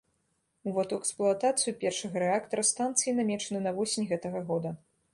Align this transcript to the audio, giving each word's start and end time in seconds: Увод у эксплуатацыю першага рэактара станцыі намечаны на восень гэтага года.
Увод 0.71 0.89
у 0.95 0.97
эксплуатацыю 1.01 1.75
першага 1.85 2.25
рэактара 2.25 2.67
станцыі 2.73 3.17
намечаны 3.23 3.65
на 3.71 3.79
восень 3.81 4.11
гэтага 4.17 4.47
года. 4.53 4.79